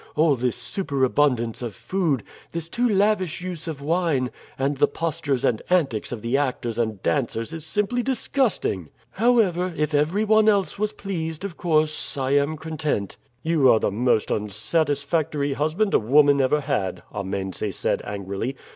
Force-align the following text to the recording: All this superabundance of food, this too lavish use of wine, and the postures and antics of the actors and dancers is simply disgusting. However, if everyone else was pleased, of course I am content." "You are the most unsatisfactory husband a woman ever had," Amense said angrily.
All 0.15 0.35
this 0.35 0.55
superabundance 0.55 1.61
of 1.61 1.75
food, 1.75 2.23
this 2.53 2.67
too 2.67 2.89
lavish 2.89 3.39
use 3.41 3.67
of 3.67 3.83
wine, 3.83 4.31
and 4.57 4.77
the 4.77 4.87
postures 4.87 5.45
and 5.45 5.61
antics 5.69 6.11
of 6.11 6.23
the 6.23 6.35
actors 6.37 6.79
and 6.79 7.03
dancers 7.03 7.53
is 7.53 7.67
simply 7.67 8.01
disgusting. 8.01 8.89
However, 9.11 9.75
if 9.77 9.93
everyone 9.93 10.49
else 10.49 10.79
was 10.79 10.91
pleased, 10.91 11.45
of 11.45 11.55
course 11.55 12.17
I 12.17 12.31
am 12.31 12.57
content." 12.57 13.17
"You 13.43 13.71
are 13.71 13.79
the 13.79 13.91
most 13.91 14.31
unsatisfactory 14.31 15.53
husband 15.53 15.93
a 15.93 15.99
woman 15.99 16.41
ever 16.41 16.61
had," 16.61 17.03
Amense 17.13 17.61
said 17.75 18.01
angrily. 18.03 18.55